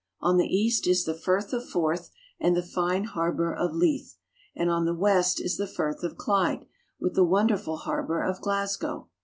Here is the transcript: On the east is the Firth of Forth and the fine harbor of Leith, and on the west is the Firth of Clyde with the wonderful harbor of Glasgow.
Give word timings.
On 0.19 0.37
the 0.37 0.47
east 0.47 0.87
is 0.87 1.03
the 1.05 1.13
Firth 1.13 1.53
of 1.53 1.63
Forth 1.69 2.09
and 2.39 2.55
the 2.57 2.63
fine 2.63 3.03
harbor 3.03 3.53
of 3.53 3.75
Leith, 3.75 4.17
and 4.55 4.67
on 4.67 4.85
the 4.85 4.95
west 4.95 5.39
is 5.39 5.57
the 5.57 5.67
Firth 5.67 6.01
of 6.01 6.17
Clyde 6.17 6.65
with 6.99 7.13
the 7.13 7.23
wonderful 7.23 7.77
harbor 7.77 8.23
of 8.23 8.41
Glasgow. 8.41 9.09